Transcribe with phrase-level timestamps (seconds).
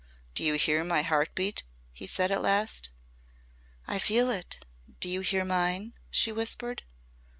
[0.33, 2.89] "Do you hear my heart beat?" he said at last.
[3.85, 4.65] "I feel it.
[4.99, 6.81] Do you hear mine?" she whispered.